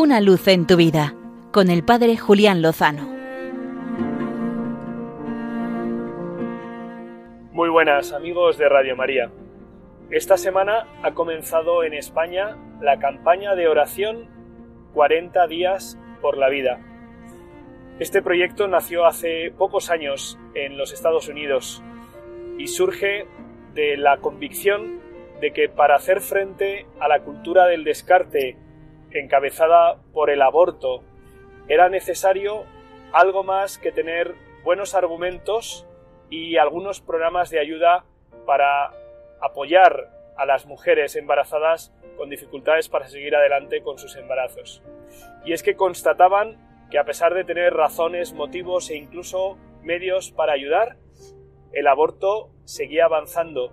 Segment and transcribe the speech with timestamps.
[0.00, 1.14] Una luz en tu vida
[1.52, 3.02] con el Padre Julián Lozano.
[7.52, 9.30] Muy buenas amigos de Radio María.
[10.10, 14.30] Esta semana ha comenzado en España la campaña de oración
[14.94, 16.80] 40 días por la vida.
[17.98, 21.82] Este proyecto nació hace pocos años en los Estados Unidos
[22.56, 23.26] y surge
[23.74, 24.98] de la convicción
[25.42, 28.56] de que para hacer frente a la cultura del descarte
[29.12, 31.02] encabezada por el aborto,
[31.68, 32.64] era necesario
[33.12, 35.86] algo más que tener buenos argumentos
[36.28, 38.04] y algunos programas de ayuda
[38.46, 38.92] para
[39.40, 44.82] apoyar a las mujeres embarazadas con dificultades para seguir adelante con sus embarazos.
[45.44, 50.52] Y es que constataban que a pesar de tener razones, motivos e incluso medios para
[50.52, 50.96] ayudar,
[51.72, 53.72] el aborto seguía avanzando.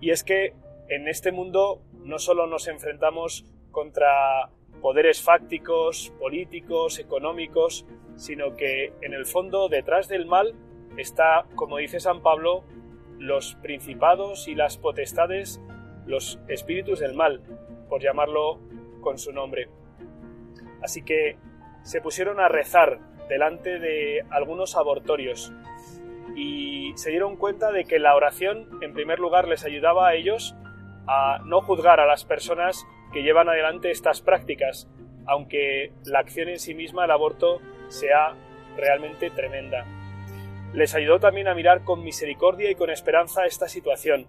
[0.00, 0.54] Y es que
[0.88, 4.50] en este mundo no solo nos enfrentamos contra
[4.80, 10.54] poderes fácticos, políticos, económicos, sino que en el fondo detrás del mal
[10.96, 12.64] está, como dice San Pablo,
[13.18, 15.60] los principados y las potestades,
[16.06, 17.42] los espíritus del mal,
[17.88, 18.60] por llamarlo
[19.00, 19.68] con su nombre.
[20.82, 21.36] Así que
[21.82, 25.52] se pusieron a rezar delante de algunos abortorios
[26.36, 30.54] y se dieron cuenta de que la oración en primer lugar les ayudaba a ellos
[31.06, 34.88] a no juzgar a las personas que llevan adelante estas prácticas,
[35.26, 38.34] aunque la acción en sí misma, el aborto, sea
[38.76, 39.84] realmente tremenda.
[40.72, 44.26] Les ayudó también a mirar con misericordia y con esperanza esta situación.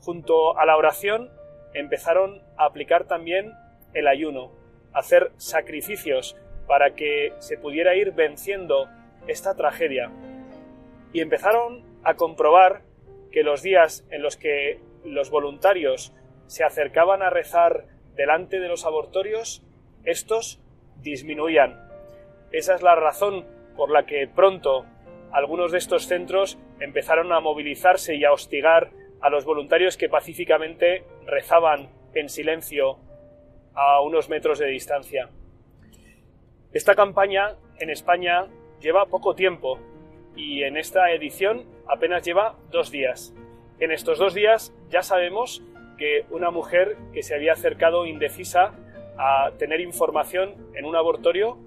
[0.00, 1.30] Junto a la oración
[1.74, 3.52] empezaron a aplicar también
[3.94, 4.52] el ayuno,
[4.92, 8.88] a hacer sacrificios para que se pudiera ir venciendo
[9.26, 10.10] esta tragedia.
[11.12, 12.82] Y empezaron a comprobar
[13.30, 16.12] que los días en los que los voluntarios
[16.46, 19.62] se acercaban a rezar delante de los abortorios,
[20.04, 20.60] estos
[20.96, 21.80] disminuían.
[22.52, 24.84] Esa es la razón por la que pronto
[25.32, 28.90] algunos de estos centros empezaron a movilizarse y a hostigar
[29.20, 32.98] a los voluntarios que pacíficamente rezaban en silencio
[33.74, 35.30] a unos metros de distancia.
[36.72, 38.46] Esta campaña en España
[38.80, 39.78] lleva poco tiempo
[40.36, 43.34] y en esta edición apenas lleva dos días.
[43.82, 45.60] En estos dos días ya sabemos
[45.98, 48.74] que una mujer que se había acercado indecisa
[49.18, 51.58] a tener información en un abortorio,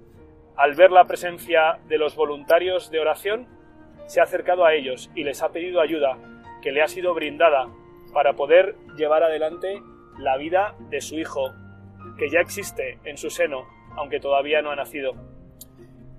[0.56, 3.46] al ver la presencia de los voluntarios de oración,
[4.06, 6.16] se ha acercado a ellos y les ha pedido ayuda
[6.62, 7.68] que le ha sido brindada
[8.14, 9.82] para poder llevar adelante
[10.16, 11.52] la vida de su hijo,
[12.16, 15.12] que ya existe en su seno, aunque todavía no ha nacido.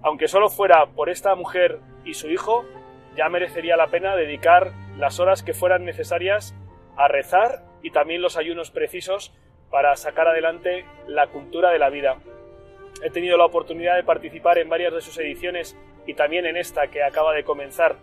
[0.04, 2.66] Aunque solo fuera por esta mujer y su hijo,
[3.16, 6.56] ya merecería la pena dedicar las horas que fueran necesarias
[6.96, 9.34] a rezar y también los ayunos precisos
[9.70, 12.18] para sacar adelante la cultura de la vida.
[13.04, 16.88] He tenido la oportunidad de participar en varias de sus ediciones y también en esta
[16.88, 17.98] que acaba de comenzar.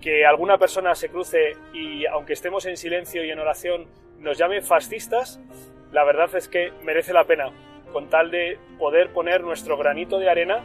[0.00, 3.86] Que alguna persona se cruce y aunque estemos en silencio y en oración
[4.18, 5.38] nos llame fascistas,
[5.92, 7.50] la verdad es que merece la pena,
[7.92, 10.64] con tal de poder poner nuestro granito de arena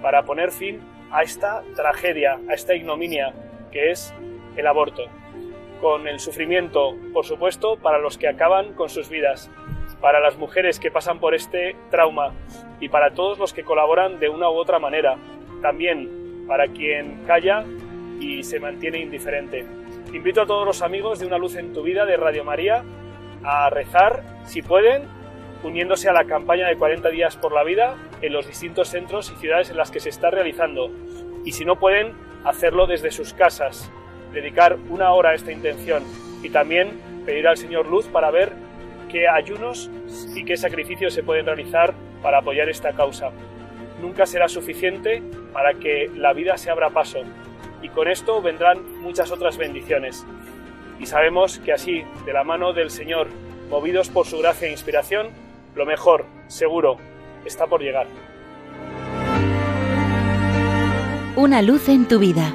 [0.00, 0.80] para poner fin
[1.12, 3.32] a esta tragedia, a esta ignominia
[3.70, 4.12] que es
[4.56, 5.04] el aborto
[5.82, 9.50] con el sufrimiento, por supuesto, para los que acaban con sus vidas,
[10.00, 12.32] para las mujeres que pasan por este trauma
[12.80, 15.16] y para todos los que colaboran de una u otra manera,
[15.60, 17.64] también para quien calla
[18.20, 19.66] y se mantiene indiferente.
[20.12, 22.84] Invito a todos los amigos de Una Luz en tu Vida de Radio María
[23.42, 25.08] a rezar, si pueden,
[25.64, 29.40] uniéndose a la campaña de 40 días por la vida en los distintos centros y
[29.40, 30.90] ciudades en las que se está realizando.
[31.44, 32.12] Y si no pueden,
[32.44, 33.90] hacerlo desde sus casas,
[34.32, 36.02] dedicar una hora a esta intención
[36.42, 38.52] y también pedir al Señor luz para ver
[39.10, 39.90] qué ayunos
[40.34, 43.30] y qué sacrificios se pueden realizar para apoyar esta causa.
[44.00, 45.22] Nunca será suficiente
[45.52, 47.20] para que la vida se abra paso
[47.82, 50.24] y con esto vendrán muchas otras bendiciones.
[50.98, 53.28] Y sabemos que así, de la mano del Señor,
[53.68, 55.28] movidos por su gracia e inspiración,
[55.74, 56.96] lo mejor, seguro,
[57.44, 58.06] está por llegar.
[61.34, 62.54] Una luz en tu vida